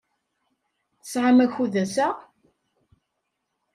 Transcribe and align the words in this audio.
Tesɛam 1.01 1.37
akud 1.45 1.73
ass-a? 1.83 2.07